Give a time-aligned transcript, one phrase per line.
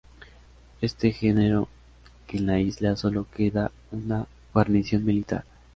[0.81, 1.67] Esto generó
[2.25, 5.43] que en la isla sólo quede una guarnición militar.